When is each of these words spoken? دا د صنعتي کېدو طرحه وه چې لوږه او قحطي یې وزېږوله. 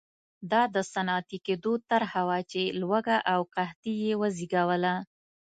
دا 0.51 0.61
د 0.75 0.77
صنعتي 0.93 1.37
کېدو 1.47 1.73
طرحه 1.89 2.21
وه 2.27 2.39
چې 2.51 2.61
لوږه 2.81 3.17
او 3.33 3.39
قحطي 3.55 3.93
یې 4.03 4.13
وزېږوله. 4.21 4.95